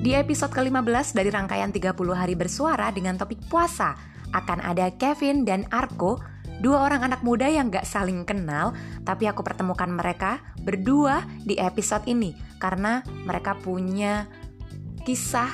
[0.00, 3.92] Di episode ke-15 dari rangkaian 30 hari bersuara dengan topik puasa,
[4.32, 6.16] akan ada Kevin dan Arko,
[6.64, 8.72] dua orang anak muda yang gak saling kenal,
[9.04, 14.24] tapi aku pertemukan mereka berdua di episode ini karena mereka punya
[15.04, 15.52] kisah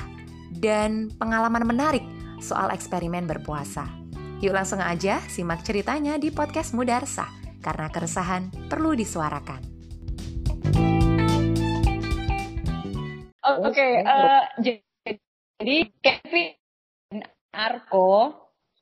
[0.55, 2.07] dan pengalaman menarik
[2.39, 3.83] soal eksperimen berpuasa.
[4.39, 7.27] Yuk langsung aja simak ceritanya di podcast Mudarsa,
[7.59, 9.76] karena keresahan perlu disuarakan.
[13.47, 14.83] Oke, okay, uh, eh,
[15.55, 17.23] jadi Kevin
[17.55, 18.35] Arko,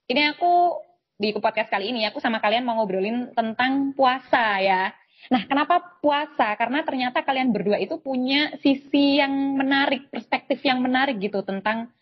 [0.09, 0.81] ini aku
[1.21, 4.89] di podcast kali ini aku sama kalian mau ngobrolin tentang puasa ya.
[5.29, 6.57] Nah, kenapa puasa?
[6.57, 11.93] Karena ternyata kalian berdua itu punya sisi yang menarik, perspektif yang menarik gitu tentang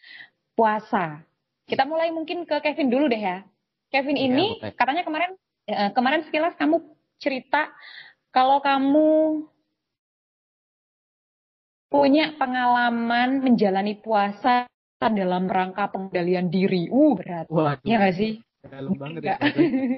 [0.55, 1.19] puasa.
[1.67, 3.43] Kita mulai mungkin ke Kevin dulu deh ya.
[3.91, 5.31] Kevin ya, ini katanya kemarin
[5.67, 6.79] eh, kemarin sekilas kamu
[7.19, 7.71] cerita
[8.33, 9.43] kalau kamu
[11.93, 14.65] punya pengalaman menjalani puasa
[14.97, 16.89] dalam rangka pengendalian diri.
[16.89, 17.45] Uh, berat.
[17.53, 17.85] Waduh.
[17.85, 18.41] Ya gak sih?
[18.65, 19.37] Dalam banget ya.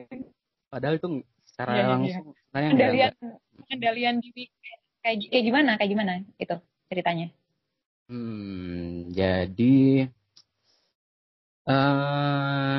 [0.74, 2.42] Padahal itu secara ya, langsung ya.
[2.52, 3.14] pengendalian
[3.64, 4.44] pengendalian diri
[5.00, 5.72] kayak kayak gimana?
[5.80, 6.56] Kayak gimana itu
[6.92, 7.28] ceritanya?
[8.12, 10.10] Hmm, jadi
[11.70, 12.78] uh,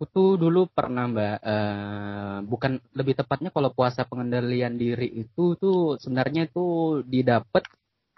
[0.00, 6.00] aku tuh dulu pernah mbak uh, bukan lebih tepatnya kalau puasa pengendalian diri itu tuh
[6.00, 7.68] sebenarnya itu didapat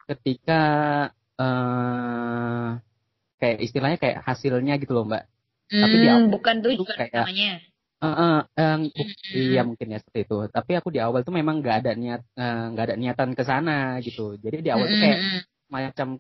[0.07, 0.63] ketika
[1.43, 2.79] uh,
[3.43, 5.27] kayak istilahnya kayak hasilnya gitu loh mbak
[5.75, 7.59] hmm, tapi di awal bukan tuh kayak namanya
[8.03, 8.83] Uh, uh, uh,
[9.31, 10.51] iya mungkin ya seperti itu.
[10.51, 12.27] Tapi aku di awal tuh memang nggak ada niat
[12.75, 14.35] nggak uh, ada niatan ke sana gitu.
[14.43, 15.19] Jadi di awal tuh kayak
[15.71, 16.19] macam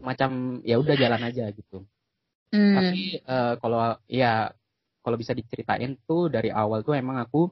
[0.00, 0.30] macam
[0.64, 1.84] ya udah jalan aja gitu.
[2.48, 2.74] Mm.
[2.80, 4.56] Tapi uh, kalau ya
[5.02, 7.50] kalau bisa diceritain tuh dari awal tuh emang aku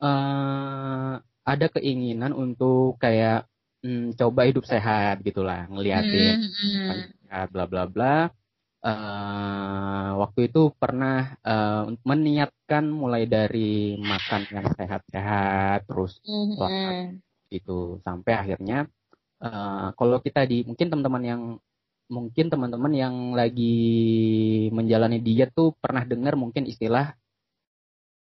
[0.00, 3.46] uh, ada keinginan untuk kayak
[3.82, 8.16] um, coba hidup sehat gitulah ngeliatin mm, bla bla bla.
[8.86, 17.18] Uh, waktu itu pernah uh, meniatkan mulai dari makan yang sehat-sehat terus mm,
[17.50, 17.98] gitu.
[18.06, 18.86] Sampai akhirnya
[19.42, 21.42] uh, kalau kita di mungkin teman-teman yang
[22.06, 23.76] mungkin teman-teman yang lagi
[24.70, 27.14] menjalani diet tuh pernah dengar mungkin istilah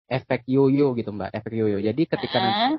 [0.10, 1.34] efek yoyo gitu mbak.
[1.34, 1.78] Efek yoyo.
[1.82, 2.78] Jadi ketika uh.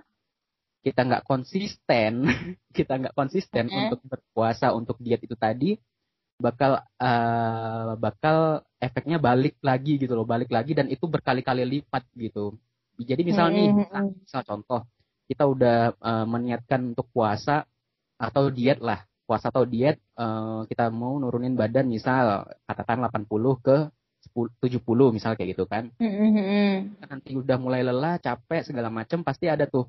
[0.83, 2.27] kita nggak konsisten
[2.78, 3.77] kita nggak konsisten uh.
[3.87, 5.78] untuk berpuasa untuk diet itu tadi
[6.37, 12.59] bakal uh, bakal efeknya balik lagi gitu loh balik lagi dan itu berkali-kali lipat gitu.
[12.97, 14.81] Jadi misalnya nih misal, misal contoh
[15.27, 17.65] kita udah uh, meniatkan untuk puasa
[18.16, 23.26] atau diet lah puasa atau diet uh, kita mau nurunin badan misal katakan 80
[23.59, 23.76] ke
[24.32, 25.91] 10, 70 misal kayak gitu kan.
[25.98, 27.03] Mm-hmm.
[27.06, 29.86] Nanti udah mulai lelah, capek segala macam pasti ada tuh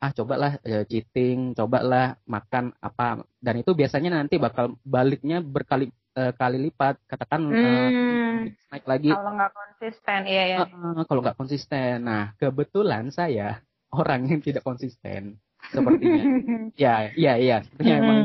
[0.00, 6.32] ah cobalah uh, cheating, cobalah makan apa dan itu biasanya nanti bakal baliknya berkali uh,
[6.32, 7.52] kali lipat katakan mm.
[7.52, 8.38] uh,
[8.72, 9.10] naik lagi.
[9.12, 10.58] Kalau nggak konsisten, iya ya.
[10.64, 13.60] Uh, uh, kalau nggak konsisten, nah kebetulan saya
[14.00, 15.36] orang yang tidak konsisten
[15.70, 16.22] sepertinya.
[16.84, 18.02] ya, iya, iya, sepertinya mm.
[18.02, 18.18] emang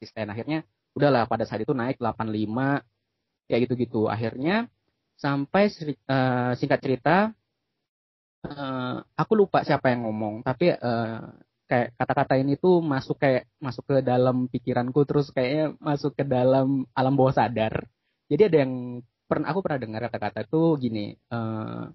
[0.00, 0.58] konsisten akhirnya
[0.96, 2.30] udahlah pada saat itu naik 85
[3.50, 4.70] ya gitu-gitu akhirnya
[5.18, 5.68] sampai
[6.08, 7.16] uh, singkat cerita
[8.48, 11.28] uh, aku lupa siapa yang ngomong tapi uh,
[11.68, 16.88] kayak kata-kata ini tuh masuk kayak masuk ke dalam pikiranku terus kayaknya masuk ke dalam
[16.96, 17.86] alam bawah sadar
[18.26, 21.86] jadi ada yang pernah aku pernah dengar kata-kata itu gini uh,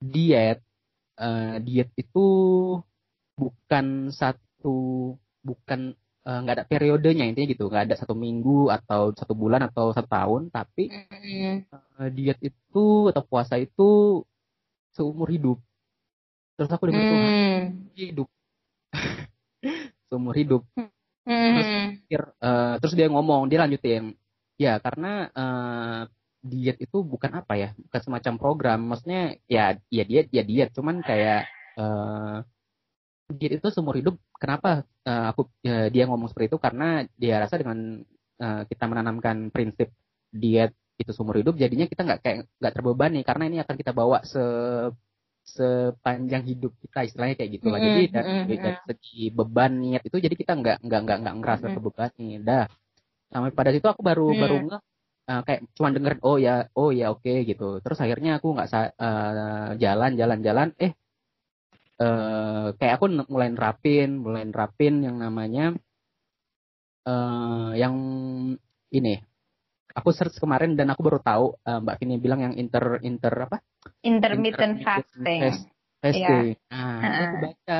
[0.00, 0.64] diet
[1.20, 2.26] uh, diet itu
[3.38, 5.14] bukan satu
[5.46, 5.94] bukan
[6.28, 9.96] Eh, nggak uh, ada periodenya intinya gitu nggak ada satu minggu atau satu bulan atau
[9.96, 11.72] satu tahun tapi mm.
[11.72, 14.20] uh, diet itu atau puasa itu
[14.92, 15.56] seumur hidup
[16.52, 17.96] terus aku dengar mm.
[17.96, 18.28] hidup
[20.12, 20.68] seumur hidup
[21.24, 22.04] mm.
[22.12, 24.12] terus, uh, terus dia ngomong dia lanjutin
[24.60, 26.02] ya karena uh,
[26.44, 31.00] diet itu bukan apa ya bukan semacam program maksudnya ya ya diet ya diet cuman
[31.00, 31.48] kayak
[31.80, 32.44] uh,
[33.28, 37.60] diet itu seumur hidup kenapa uh, aku uh, dia ngomong seperti itu karena dia rasa
[37.60, 38.00] dengan
[38.40, 39.92] uh, kita menanamkan prinsip
[40.32, 44.24] diet itu seumur hidup jadinya kita nggak kayak nggak terbebani karena ini akan kita bawa
[44.26, 44.42] se
[45.48, 47.80] sepanjang hidup kita istilahnya kayak gitu lah.
[47.80, 47.86] Mm.
[47.88, 51.64] Jadi dari, mm dari segi beban niat itu jadi kita nggak nggak nggak nggak ngerasa
[51.68, 52.28] mm terbebani.
[52.44, 52.66] Dah
[53.32, 54.40] sampai pada situ aku baru mm.
[54.40, 54.82] baru nggak
[55.28, 57.80] uh, kayak cuma denger oh ya oh ya oke okay, gitu.
[57.80, 58.68] Terus akhirnya aku nggak
[59.00, 60.92] uh, jalan jalan jalan eh
[61.98, 65.74] uh, kayak aku mulai nerapin, mulai nerapin yang namanya
[67.06, 67.94] uh, yang
[68.90, 69.22] ini.
[69.98, 73.58] Aku search kemarin dan aku baru tahu uh, Mbak Vini bilang yang inter inter apa?
[74.06, 75.40] Intermittent, fasting.
[75.98, 76.54] fasting.
[76.54, 76.70] Yeah.
[76.70, 77.18] Nah, uh.
[77.18, 77.78] aku baca,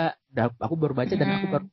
[0.58, 1.66] aku baru baca dan aku baru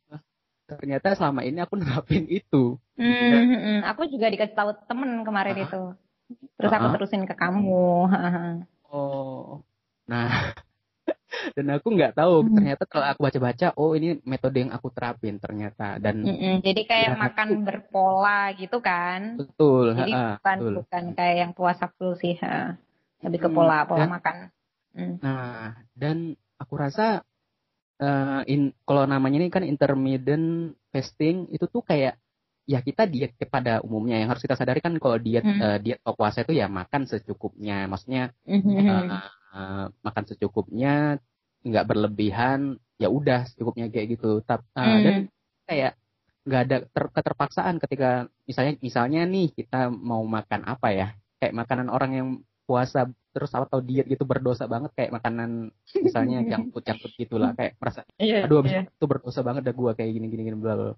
[0.65, 2.77] ternyata selama ini aku nerapin itu.
[2.95, 3.79] Hmm, hmm, hmm.
[3.85, 5.65] aku juga dikasih tahu temen kemarin Aha.
[5.65, 5.81] itu.
[6.57, 6.93] Terus aku Aha.
[6.97, 7.61] terusin ke kamu.
[8.89, 9.61] Oh.
[10.05, 10.29] Nah,
[11.55, 12.53] dan aku nggak tahu Hmm.
[12.55, 17.09] ternyata kalau aku baca-baca, oh ini metode yang aku terapin ternyata dan Mm-mm, Jadi kayak
[17.11, 19.37] Ya, makan berpola gitu kan?
[19.41, 20.73] betul, Jadi ha-ha, bukan betul.
[20.81, 22.75] bukan kayak yang puasa full sih, ha.
[23.25, 24.35] lebih ke Hmm, pola pola dan- makan.
[24.95, 25.13] Mm.
[25.19, 26.17] Nah, dan
[26.61, 27.25] aku rasa
[27.95, 32.19] eh, in, kalau namanya ini kan intermittent fasting itu tuh kayak
[32.67, 35.59] ya kita diet pada umumnya yang harus kita sadari kan kalau diet Hmm.
[35.61, 41.17] eh, diet puasa itu ya makan secukupnya, maksudnya eh, eh, makan secukupnya,
[41.63, 44.43] nggak berlebihan, ya udah secukupnya kayak gitu.
[44.43, 45.01] Tap, eh, Hmm.
[45.03, 45.15] dan
[45.65, 45.91] kayak
[46.45, 48.09] nggak ada ter- keterpaksaan ketika
[48.45, 51.07] misalnya misalnya nih kita mau makan apa ya,
[51.41, 52.27] kayak makanan orang yang
[52.65, 55.69] puasa terus atau diet gitu berdosa banget kayak makanan
[56.01, 56.41] misalnya
[56.73, 58.81] food junk food gitulah kayak merasa Iya, aduh abis iya.
[58.89, 60.93] itu berdosa banget dah gua kayak gini gini gini bla bla.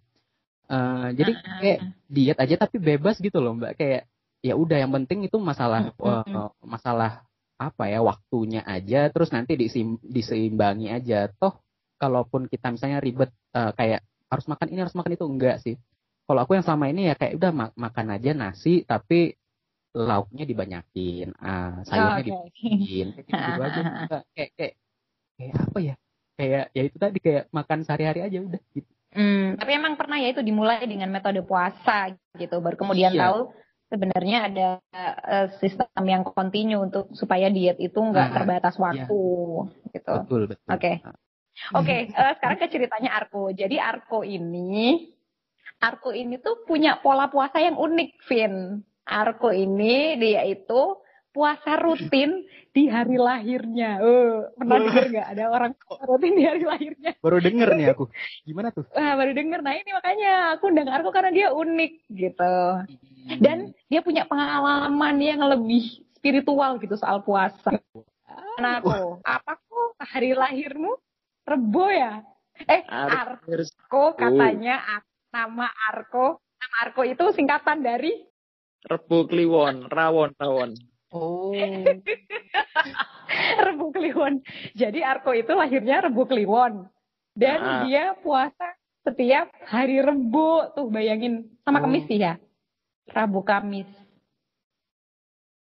[0.68, 4.08] Eh, jadi Ah, kayak ah, diet aja tapi bebas gitu loh mbak kayak
[4.40, 6.24] ya udah yang penting itu masalah eh,
[6.64, 7.27] masalah
[7.58, 11.58] apa ya waktunya aja terus nanti disim- diseimbangi aja toh
[11.98, 15.76] kalaupun kita misalnya ribet eh, kayak harus makan ini harus makan itu enggak sih
[16.30, 19.34] kalau aku yang selama ini ya kayak udah ma- makan aja nasi tapi
[19.98, 22.30] lauknya dibanyakin ah, sayurnya Oke.
[22.30, 23.82] dibanyakin kayak gitu aja
[24.38, 24.74] kayak kayak
[25.38, 25.96] kayak apa ya
[26.38, 30.30] kayak ya itu tadi kayak makan sehari-hari aja udah gitu Hmm, tapi emang pernah ya
[30.30, 33.32] itu dimulai dengan metode puasa gitu, baru kemudian Iya.
[33.32, 33.50] tahu
[33.88, 34.68] sebenarnya ada
[35.28, 39.24] eh, sistem yang kontinu untuk supaya diet itu nggak Nah, terbatas waktu
[39.96, 40.14] gitu.
[40.24, 40.94] betul betul Oke.
[41.74, 43.50] Oke, eh, sekarang ke ceritanya Arko.
[43.50, 45.10] Jadi Arko ini,
[45.82, 48.78] Arko ini tuh punya pola puasa yang unik, Vin.
[49.08, 51.02] Arko ini dia itu
[51.38, 54.02] puasa rutin di hari lahirnya.
[54.02, 57.12] Eh, pernah denger nggak ada orang puasa rutin di hari lahirnya?
[57.22, 58.10] baru denger nih aku
[58.42, 59.60] gimana tuh Wah, baru denger.
[59.62, 62.56] Nah ini makanya aku undang Arko karena dia unik gitu.
[63.38, 67.78] Dan dia punya pengalaman yang lebih spiritual gitu soal puasa.
[68.58, 70.98] Nah, aku, apa kok hari lahirmu?
[71.46, 72.26] Rebo ya?
[72.66, 73.46] Eh, Arko.
[73.54, 78.26] Arko katanya Ar- nama Arko nama Arko itu singkatan dari
[78.88, 80.72] Rebo Kliwon, rawon, rawon.
[81.12, 81.56] Oh
[83.68, 84.42] Rebu Kliwon.
[84.74, 86.88] Jadi Arko itu lahirnya Rebu Kliwon
[87.38, 87.80] dan Ah.
[87.84, 88.74] dia puasa
[89.04, 91.84] setiap hari Rebu tuh bayangin sama Oh.
[91.86, 92.40] Kamis sih ya.
[93.08, 93.88] Rabu Kamis.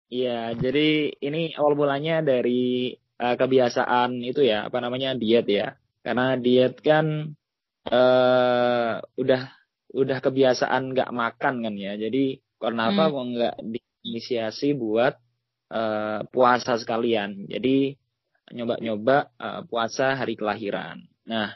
[0.07, 5.75] Iya, jadi ini awal mulanya dari eh, kebiasaan itu ya, apa namanya diet ya.
[5.99, 7.35] Karena diet kan
[7.87, 9.41] eh udah
[9.91, 11.93] udah kebiasaan nggak makan kan ya.
[11.95, 13.11] Jadi karena apa Hmm.
[13.11, 15.13] kok nggak diinisiasi buat
[15.71, 17.47] eh, puasa sekalian.
[17.47, 17.95] Jadi
[18.53, 21.03] nyoba-nyoba eh, puasa hari kelahiran.
[21.27, 21.51] Nah,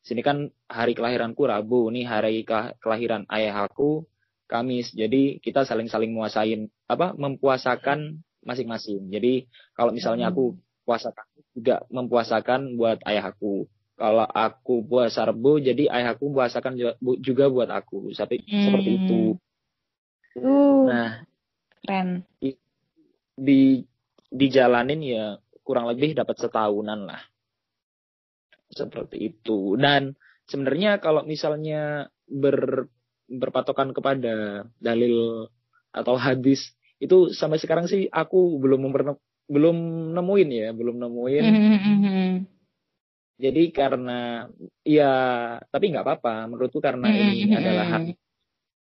[0.00, 4.08] sini kan hari kelahiranku Rabu, nih hari ke- kelahiran ayah aku
[4.50, 4.90] Kamis.
[4.96, 9.12] Jadi kita saling-saling muasain apa mempuasakan masing-masing.
[9.12, 9.46] Jadi
[9.76, 13.68] kalau misalnya aku puasa Kamis juga mempuasakan buat ayah aku.
[14.00, 18.16] Kalau aku puasa Rabu, jadi ayahku puasakan juga- bu- juga buat aku.
[18.16, 19.00] Seperti seperti Hmm.
[19.04, 19.22] itu.
[20.40, 21.10] Uh, Nah,
[21.84, 22.24] keren.
[23.40, 23.80] Di
[24.28, 25.24] dijalanin ya
[25.64, 27.22] kurang lebih dapat setahunan lah.
[28.70, 29.74] Seperti itu.
[29.80, 30.12] Dan
[30.44, 32.86] sebenarnya kalau misalnya ber
[33.30, 35.46] berpatokan kepada dalil
[35.94, 39.18] atau hadis itu sampai sekarang sih aku belum memper-
[39.50, 41.44] belum nemuin ya, belum nemuin.
[41.48, 42.30] Mhm.
[43.40, 44.44] Jadi karena
[44.84, 45.12] ya
[45.72, 47.56] tapi nggak apa-apa menurutku karena ini Mhm.
[47.56, 48.04] adalah hak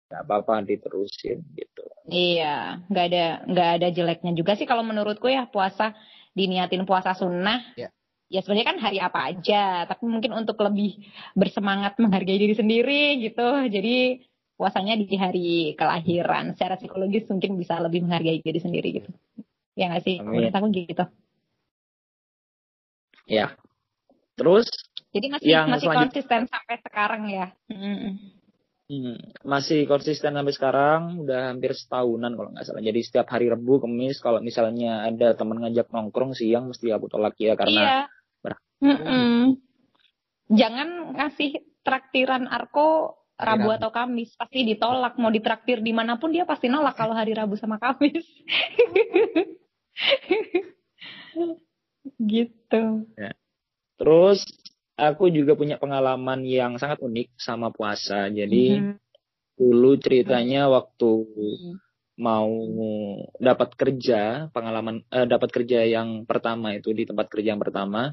[0.10, 1.86] nggak apa-apa diterusin gitu.
[2.10, 5.94] Iya, nggak ada nggak ada jeleknya juga sih kalau menurutku ya puasa
[6.34, 7.62] diniatin puasa sunnah.
[7.78, 7.94] Ya.
[8.30, 11.02] Ya sebenarnya kan hari apa aja, tapi mungkin untuk lebih
[11.34, 13.42] bersemangat menghargai diri sendiri gitu.
[13.70, 14.22] Jadi
[14.54, 16.54] puasanya di hari kelahiran.
[16.54, 19.10] Secara psikologis mungkin bisa lebih menghargai diri sendiri gitu.
[19.74, 20.22] Ya nggak sih?
[20.22, 20.46] Amin.
[20.46, 21.06] Menurut aku gitu.
[23.30, 23.58] Ya.
[24.38, 24.70] Terus
[25.10, 27.50] Jadi masih Yang masih konsisten sampai sekarang ya.
[27.66, 28.39] Mm.
[28.90, 32.82] Hmm, masih konsisten sampai sekarang udah hampir setahunan kalau nggak salah.
[32.82, 37.38] Jadi setiap hari Rebu, Kemis kalau misalnya ada teman ngajak nongkrong siang mesti aku tolak
[37.38, 38.02] ya karena Iya.
[38.42, 39.62] ber- Mm-mm.
[40.50, 43.78] Jangan ngasih traktiran Arko Rabu Rabu.
[43.78, 47.56] atau Kamis pasti ditolak mau ditraktir di mana pun dia pasti nolak kalau hari Rabu
[47.56, 48.26] sama Kamis
[52.20, 52.84] gitu
[53.96, 54.44] terus
[55.00, 58.28] aku juga punya pengalaman yang sangat unik sama puasa.
[58.28, 58.96] Jadi Mhm.
[59.56, 61.12] dulu ceritanya waktu
[62.20, 62.52] mau
[63.40, 68.12] dapat kerja, pengalaman eh, dapat kerja yang pertama itu di tempat kerja yang pertama,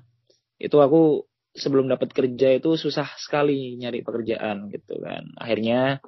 [0.63, 1.27] itu aku
[1.57, 5.27] sebelum dapat kerja itu susah sekali nyari pekerjaan gitu kan.
[5.39, 5.99] Akhirnya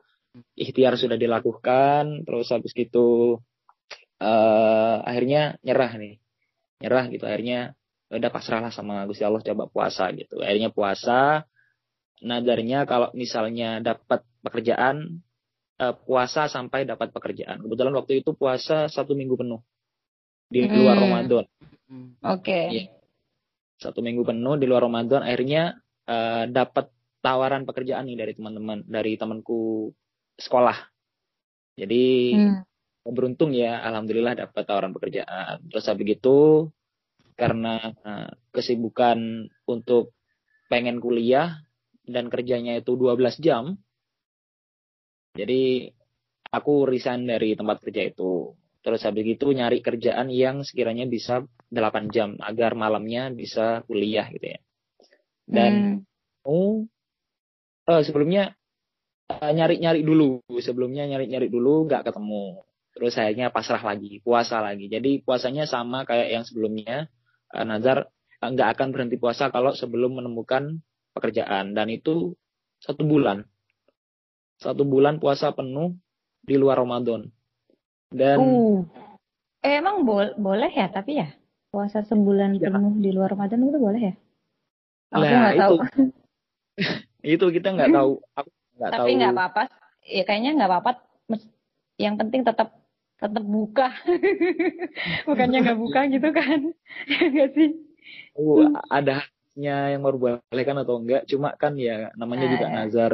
[0.55, 3.41] ikhtiar sudah dilakukan terus habis gitu
[4.23, 6.15] uh, akhirnya nyerah nih
[6.83, 11.45] nyerah gitu akhirnya ya udah pasrahlah sama Gusti Allah coba puasa gitu akhirnya puasa
[12.25, 15.21] nadarnya kalau misalnya dapat pekerjaan
[15.79, 19.61] uh, puasa sampai dapat pekerjaan kebetulan waktu itu puasa satu minggu penuh
[20.49, 21.05] di luar hmm.
[21.05, 22.65] Ramadan oke okay.
[22.73, 22.85] ya.
[23.77, 25.77] satu minggu penuh di luar Ramadan akhirnya
[26.09, 26.89] uh, dapat
[27.21, 29.93] tawaran pekerjaan nih dari teman-teman dari temanku
[30.41, 30.81] sekolah
[31.77, 33.13] jadi hmm.
[33.13, 36.67] beruntung ya alhamdulillah dapat tawaran pekerjaan terus habis itu
[37.39, 40.11] karena uh, kesibukan untuk
[40.67, 41.63] pengen kuliah
[42.03, 43.79] dan kerjanya itu 12 jam.
[45.39, 45.87] Jadi
[46.51, 48.59] aku resign dari tempat kerja itu.
[48.83, 54.59] Terus habis itu nyari kerjaan yang sekiranya bisa 8 jam agar malamnya bisa kuliah gitu
[54.59, 54.61] ya.
[55.47, 56.49] Dan hmm.
[56.49, 56.85] oh
[57.87, 58.59] uh, sebelumnya
[59.31, 62.67] uh, nyari-nyari dulu, sebelumnya nyari-nyari dulu nggak ketemu.
[62.99, 64.91] Terus akhirnya pasrah lagi, puasa lagi.
[64.91, 67.18] Jadi puasanya sama kayak yang sebelumnya, uh,
[67.53, 68.09] Nazar
[68.41, 70.81] eh, nggak akan berhenti puasa kalau sebelum menemukan
[71.17, 71.73] pekerjaan.
[71.73, 72.37] Dan itu
[72.79, 73.45] satu bulan.
[74.59, 75.95] Satu bulan puasa penuh
[76.43, 77.29] di luar Ramadan.
[78.09, 78.81] Dan uh,
[79.61, 81.29] eh, emang bo boleh ya tapi ya?
[81.69, 82.73] Puasa sebulan ya.
[82.73, 84.15] penuh di luar Ramadan itu boleh ya?
[85.13, 85.77] Aku nah, nggak tahu.
[87.25, 87.45] itu.
[87.61, 88.13] Kita nggak tahu.
[88.37, 88.49] Aku
[88.81, 89.07] nggak tahu.
[89.07, 89.63] tapi nggak apa-apa.
[90.09, 90.91] Ya kayaknya nggak apa-apa.
[91.99, 92.78] Yang penting tetap
[93.19, 93.91] tetap buka
[95.29, 96.61] bukannya nggak buka gitu kan
[97.35, 97.71] nggak sih
[98.39, 103.13] uh, ada haknya yang kan atau enggak cuma kan ya namanya juga eh, nazar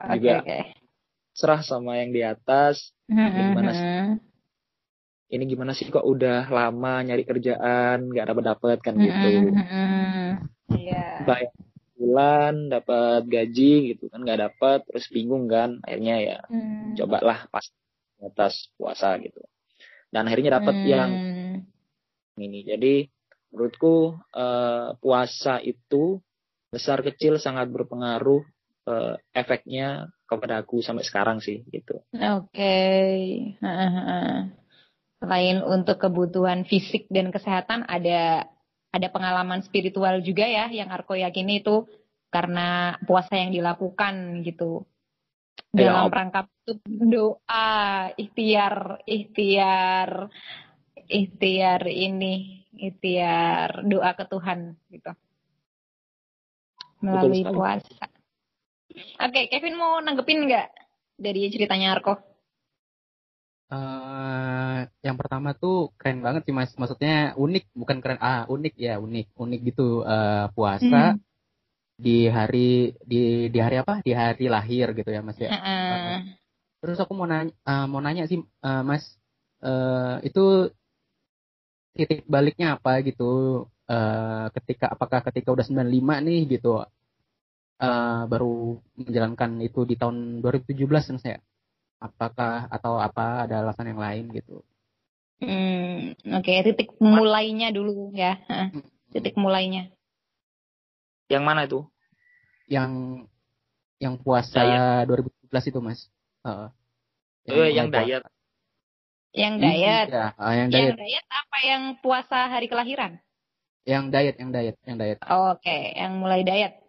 [0.00, 0.62] okay, juga okay.
[1.36, 3.44] serah sama yang di atas mm-hmm.
[3.52, 3.92] gimana sih
[5.34, 10.28] ini gimana sih kok udah lama nyari kerjaan nggak dapat dapat kan gitu mm-hmm.
[10.72, 11.20] yeah.
[11.28, 11.52] bayar
[11.94, 16.98] bulan dapat gaji gitu kan nggak dapat terus bingung kan akhirnya ya mm.
[16.98, 17.64] cobalah pas
[18.28, 19.40] atas puasa gitu.
[20.08, 20.86] Dan akhirnya dapat hmm.
[20.86, 21.10] yang
[22.38, 22.60] ini.
[22.66, 22.94] Jadi
[23.54, 26.18] menurutku uh, puasa itu
[26.74, 28.42] besar kecil sangat berpengaruh
[28.90, 32.02] uh, efeknya kepada aku sampai sekarang sih gitu.
[32.10, 32.50] Oke.
[32.50, 33.18] Okay.
[35.22, 38.50] Selain untuk kebutuhan fisik dan kesehatan ada
[38.94, 41.86] ada pengalaman spiritual juga ya yang Arko yakini itu
[42.30, 44.86] karena puasa yang dilakukan gitu
[45.74, 46.40] dalam ya, rangka
[46.86, 47.66] doa
[48.14, 50.30] ikhtiar ikhtiar
[51.10, 55.12] ikhtiar ini ikhtiar doa ke Tuhan gitu
[57.04, 58.06] melalui puasa.
[59.20, 60.68] Oke, Kevin mau nanggepin nggak
[61.20, 62.16] dari ceritanya Arko?
[63.68, 69.02] Uh, yang pertama tuh keren banget sih mas, maksudnya unik bukan keren ah unik ya
[69.02, 71.18] unik unik gitu uh, puasa.
[71.18, 71.33] Hmm
[71.94, 74.02] di hari di di hari apa?
[74.02, 75.50] Di hari lahir gitu ya mas ya?
[75.50, 76.18] Uh.
[76.84, 79.16] terus aku mau nanya uh, mau nanya sih uh, mas
[79.64, 80.68] uh, itu
[81.94, 83.64] titik baliknya apa gitu?
[83.84, 85.84] Uh, ketika apakah ketika udah 95
[86.24, 91.38] nih gitu uh, baru menjalankan itu di tahun 2017 kan saya
[92.00, 94.64] apakah atau apa ada alasan yang lain gitu?
[95.44, 96.64] Hmm oke okay.
[96.64, 98.40] titik mulainya dulu ya.
[99.12, 99.94] Titik mulainya
[101.28, 101.84] yang mana itu?
[102.68, 102.90] Yang
[104.00, 105.08] yang puasa Dayat.
[105.08, 106.00] 2017 itu, Mas.
[106.44, 106.68] Uh,
[107.48, 108.24] yang, oh, yang diet.
[109.34, 110.08] Yang diet.
[110.12, 110.92] Ya, uh, yang diet.
[110.92, 113.20] Yang diet apa yang puasa hari kelahiran?
[113.84, 115.18] Yang diet, yang diet, yang diet.
[115.24, 115.82] Oh, Oke, okay.
[115.96, 116.80] yang mulai diet.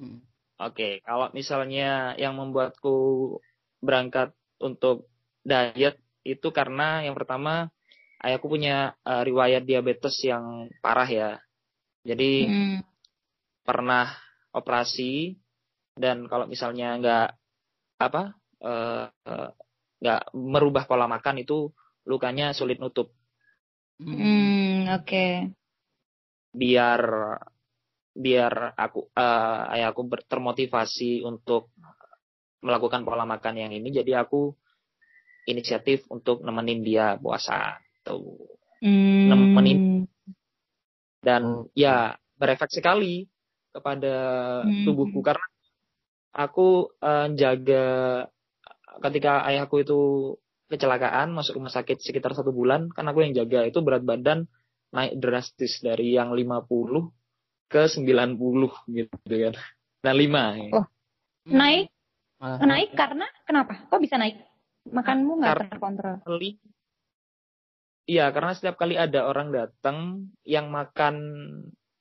[0.00, 0.24] Hmm.
[0.60, 0.92] Oke, okay.
[1.04, 2.96] kalau misalnya yang membuatku
[3.80, 5.08] berangkat untuk
[5.40, 7.72] diet itu karena yang pertama
[8.20, 11.30] ayahku punya uh, riwayat diabetes yang parah ya.
[12.04, 12.89] Jadi hmm
[13.70, 14.10] pernah
[14.50, 15.38] operasi
[15.94, 17.28] dan kalau misalnya nggak
[18.02, 18.34] apa
[18.66, 19.50] eh, eh,
[20.02, 21.70] nggak uh, uh, merubah pola makan itu
[22.10, 23.14] lukanya sulit nutup.
[24.02, 25.06] Hmm, oke.
[25.06, 25.54] Okay.
[26.50, 27.02] Biar
[28.10, 31.70] biar aku uh, ayahku termotivasi untuk
[32.66, 34.50] melakukan pola makan yang ini, jadi aku
[35.46, 38.58] inisiatif untuk nemenin dia puasa tuh.
[38.82, 39.30] Hmm.
[39.30, 40.10] Nemenin
[41.22, 43.29] dan ya berefek sekali
[43.70, 44.14] kepada
[44.66, 44.84] hmm.
[44.86, 45.46] tubuhku karena
[46.34, 47.84] aku uh, jaga
[49.02, 50.00] ketika ayahku itu
[50.70, 54.46] kecelakaan masuk rumah sakit sekitar satu bulan kan aku yang jaga itu berat badan
[54.90, 56.66] naik drastis dari yang 50
[57.70, 59.54] ke 90 gitu kan.
[60.02, 60.86] Nah, 5 Oh.
[61.46, 61.86] Naik?
[62.42, 63.86] Uh, naik karena kenapa?
[63.86, 64.42] Kok bisa naik?
[64.90, 66.18] Makanmu nggak terkontrol?
[68.10, 71.14] Iya, karena setiap kali ada orang datang yang makan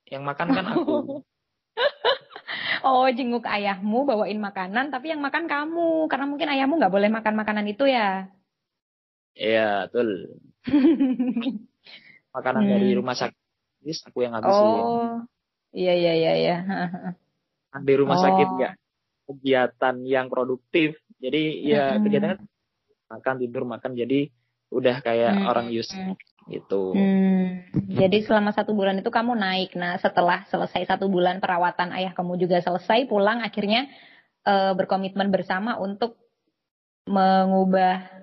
[0.10, 0.96] yang makan kan aku.
[2.88, 7.34] oh, jenguk ayahmu bawain makanan, tapi yang makan kamu karena mungkin ayahmu nggak boleh makan
[7.38, 8.28] makanan itu ya.
[9.36, 10.10] Iya, betul.
[12.36, 12.72] Makanan Hmm.
[12.76, 13.38] dari rumah sakit
[14.12, 14.70] aku yang habisin.
[14.70, 15.24] Oh,
[15.74, 16.56] iya iya iya iya.
[17.88, 18.24] Di rumah Oh.
[18.26, 18.74] sakit nggak
[19.30, 20.98] kegiatan yang produktif.
[21.22, 22.04] Jadi ya Mm-mm.
[22.06, 22.40] kegiatan kan
[23.10, 23.92] makan tidur makan.
[23.98, 24.20] Jadi
[24.70, 25.50] udah kayak Hmm.
[25.50, 25.90] orang use
[26.50, 26.98] gitu.
[26.98, 29.78] Hmm, jadi selama satu bulan itu kamu naik.
[29.78, 33.86] Nah, setelah selesai satu bulan perawatan ayah kamu juga selesai, pulang akhirnya
[34.44, 36.18] eh, berkomitmen bersama untuk
[37.06, 38.20] mengubah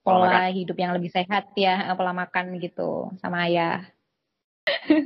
[0.00, 3.84] Pola pola hidup yang lebih sehat ya, eh, pola makan gitu sama ayah.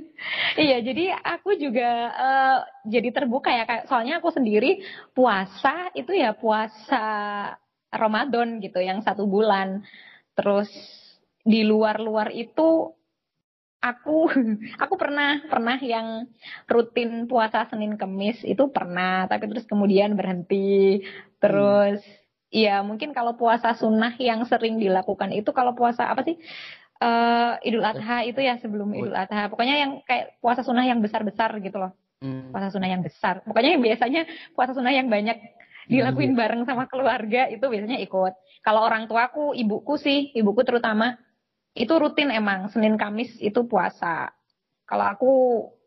[0.64, 3.90] iya, jadi aku juga eh, jadi terbuka ya, Kak.
[3.90, 7.02] soalnya aku sendiri puasa itu ya puasa
[7.90, 9.82] Ramadan gitu, yang satu bulan.
[10.38, 10.70] Terus
[11.44, 12.90] di luar-luar itu
[13.84, 14.32] aku
[14.82, 16.24] aku pernah pernah yang
[16.66, 21.04] rutin puasa Senin Kemis itu pernah tapi terus kemudian berhenti.
[21.38, 22.00] Terus
[22.48, 26.40] ya mungkin kalau puasa sunnah yang sering dilakukan itu kalau puasa apa sih
[27.04, 29.50] Eh Idul Adha itu ya sebelum Idul Adha.
[29.50, 31.92] Pokoknya yang kayak puasa sunnah yang besar-besar gitu loh.
[32.24, 32.54] Hmm.
[32.54, 33.44] puasa sunnah yang besar.
[33.44, 34.22] Pokoknya yang biasanya
[34.56, 35.36] puasa sunnah yang banyak
[35.92, 38.32] dilakuin bareng sama keluarga itu biasanya ikut.
[38.64, 41.20] Kalau orang tuaku ibuku sih ibuku terutama
[41.74, 44.30] itu rutin emang Senin Kamis itu puasa.
[44.86, 45.32] Kalau aku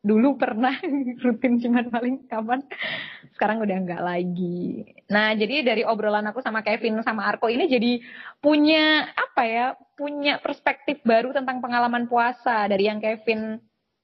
[0.03, 0.75] dulu pernah
[1.23, 2.63] rutin cuman paling kapan
[3.35, 4.83] sekarang udah nggak lagi.
[5.11, 8.03] Nah, jadi dari obrolan aku sama Kevin sama Arko ini jadi
[8.43, 9.65] punya apa ya?
[9.97, 13.57] Punya perspektif baru tentang pengalaman puasa dari yang Kevin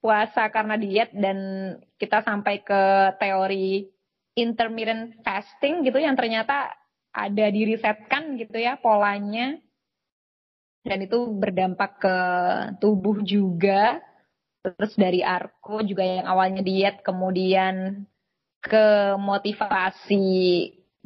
[0.03, 1.37] puasa karena diet dan
[1.95, 3.87] kita sampai ke teori
[4.35, 6.75] intermittent fasting gitu yang ternyata
[7.13, 9.61] ada dirisetkan gitu ya polanya
[10.83, 12.17] dan itu berdampak ke
[12.83, 14.03] tubuh juga.
[14.63, 18.07] Terus dari Arko juga yang awalnya diet, kemudian
[18.63, 20.27] ke motivasi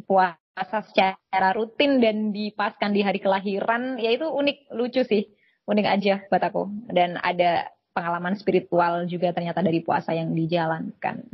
[0.05, 5.25] puasa secara rutin dan dipaskan di hari kelahiran, ya itu unik, lucu sih.
[5.65, 6.69] Unik aja buat aku.
[6.93, 11.25] Dan ada pengalaman spiritual juga ternyata dari puasa yang dijalankan.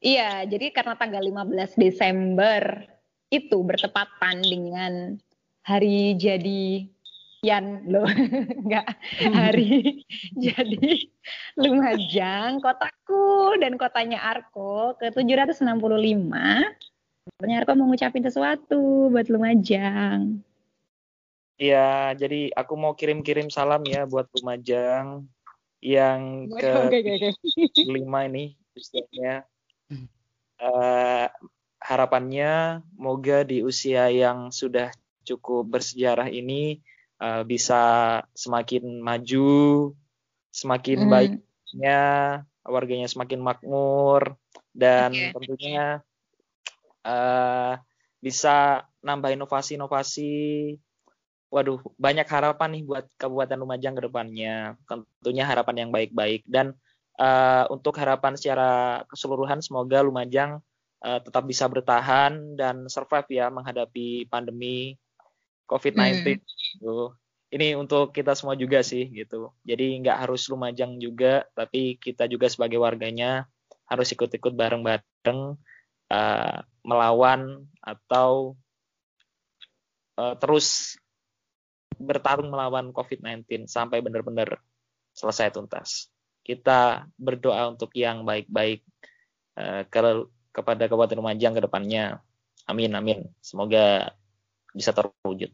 [0.00, 2.86] Iya, jadi karena tanggal 15 Desember
[3.28, 5.20] itu bertepatan dengan
[5.64, 6.88] hari jadi
[7.40, 8.04] Yan loh,
[8.68, 8.84] enggak
[9.32, 10.04] hari
[10.36, 11.08] jadi
[11.56, 15.64] Lumajang kotaku dan kotanya Arko ke 765.
[17.24, 20.44] Sebenarnya Arko mau ngucapin sesuatu buat Lumajang.
[21.56, 25.24] Iya, jadi aku mau kirim-kirim salam ya buat Lumajang
[25.80, 26.72] yang ke
[27.88, 29.48] lima ini usianya.
[30.60, 31.26] Eh,
[31.80, 34.92] harapannya moga di usia yang sudah
[35.24, 36.80] cukup bersejarah ini
[37.20, 37.80] uh, bisa
[38.32, 39.92] semakin maju,
[40.50, 41.10] semakin Hmm.
[41.12, 42.00] baiknya,
[42.64, 44.34] warganya semakin makmur
[44.72, 45.32] dan Oke.
[45.36, 46.00] tentunya
[47.04, 47.74] uh,
[48.20, 50.76] bisa nambah inovasi-inovasi.
[51.50, 54.78] Waduh, banyak harapan nih buat Kabupaten Lumajang ke depannya.
[54.86, 56.78] Tentunya harapan yang baik-baik dan
[57.18, 60.62] uh, untuk harapan secara keseluruhan semoga Lumajang
[61.02, 64.94] uh, tetap bisa bertahan dan survive ya menghadapi pandemi
[65.70, 67.14] COVID-19 gitu.
[67.50, 69.54] Ini untuk kita semua juga sih gitu.
[69.62, 73.46] Jadi nggak harus Lumajang juga, tapi kita juga sebagai warganya
[73.90, 75.58] harus ikut-ikut bareng-bareng
[76.14, 78.54] uh, melawan atau
[80.14, 80.94] uh, terus
[81.98, 84.62] bertarung melawan COVID-19 sampai benar-benar
[85.10, 86.06] selesai tuntas.
[86.46, 88.86] Kita berdoa untuk yang baik-baik
[89.58, 92.22] uh, ke- kepada Kabupaten Lumajang ke depannya.
[92.70, 93.26] Amin, amin.
[93.42, 94.14] Semoga
[94.70, 95.50] bisa terwujud.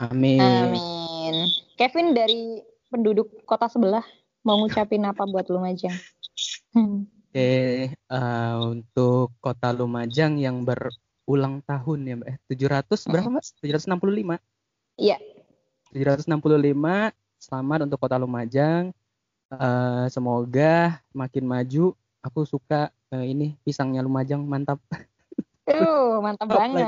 [0.00, 0.40] Amin.
[0.40, 1.34] Amin.
[1.76, 4.04] Kevin dari penduduk kota sebelah
[4.44, 5.94] mau ngucapin apa buat Lumajang?
[6.74, 7.06] Hmm.
[7.32, 12.28] Oke, eh, untuk kota Lumajang yang berulang tahun ya Mbak.
[12.28, 13.44] eh, 700 berapa Mbak?
[13.64, 14.36] 765.
[15.00, 15.16] Iya.
[15.96, 17.12] 765.
[17.40, 18.92] Selamat untuk kota Lumajang.
[19.52, 21.96] Eh, semoga makin maju.
[22.20, 24.80] Aku suka eh, ini pisangnya Lumajang mantap.
[25.68, 26.84] Uh, mantap Top lagi.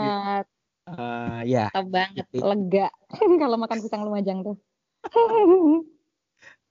[0.84, 2.26] Eh, ya, Mantap banget.
[2.28, 2.44] Gitu.
[2.44, 2.88] Lega
[3.42, 4.56] kalau makan pisang Lumajang tuh.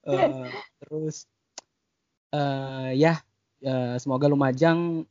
[0.09, 0.49] eh,
[0.81, 1.25] terus
[2.33, 3.21] eh ya
[3.61, 5.05] eh, semoga Lumajang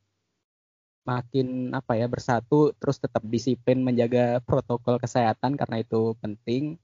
[1.03, 6.79] makin apa ya bersatu terus tetap disiplin menjaga protokol kesehatan karena itu penting.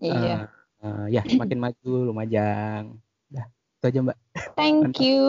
[0.00, 0.48] Iya.
[0.80, 2.96] Eh, eh, ya makin maju Lumajang.
[3.28, 4.18] Dah, itu aja Mbak.
[4.56, 5.28] Thank you.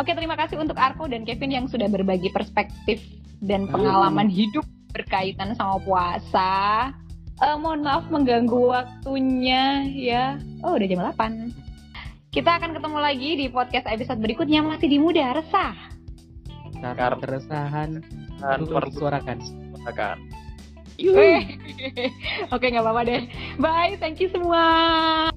[0.00, 3.04] Oke, terima kasih untuk Arko dan Kevin yang sudah berbagi perspektif
[3.44, 4.64] dan pengalaman hidup
[4.96, 6.50] berkaitan sama puasa.
[7.42, 10.38] Uh, mohon maaf mengganggu waktunya ya.
[10.64, 11.52] Oh, udah jam 8.
[12.32, 15.76] Kita akan ketemu lagi di podcast episode berikutnya masih di Muda Resah.
[16.80, 18.00] Karena keresahan
[18.40, 19.38] perlu disuarakan.
[19.76, 20.16] Suarakan.
[22.54, 23.22] Oke, nggak apa-apa deh.
[23.60, 25.31] Bye, thank you semua.